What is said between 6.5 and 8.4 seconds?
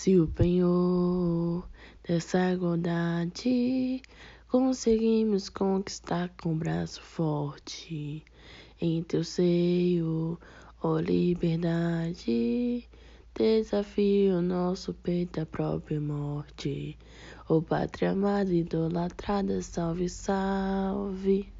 braço forte,